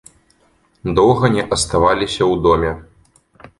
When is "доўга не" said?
0.99-1.43